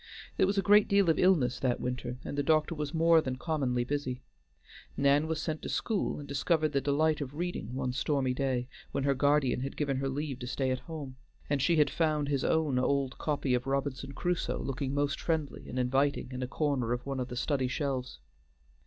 [0.37, 3.35] There was a great deal of illness that winter, and the doctor was more than
[3.35, 4.23] commonly busy;
[4.97, 9.03] Nan was sent to school, and discovered the delight of reading one stormy day when
[9.03, 11.17] her guardian had given her leave to stay at home,
[11.51, 15.77] and she had found his own old copy of Robinson Crusoe looking most friendly and
[15.77, 18.17] inviting in a corner of one of the study shelves.